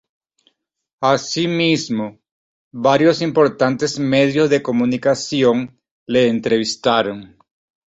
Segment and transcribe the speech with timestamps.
[1.01, 2.17] Así mismo,
[2.71, 7.37] varios importantes medios de comunicación le entrevistaron.